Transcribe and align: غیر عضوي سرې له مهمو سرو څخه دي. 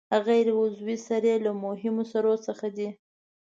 غیر 0.25 0.47
عضوي 0.59 0.97
سرې 1.07 1.35
له 1.45 1.51
مهمو 1.63 2.03
سرو 2.11 2.35
څخه 2.47 2.67
دي. 2.77 2.89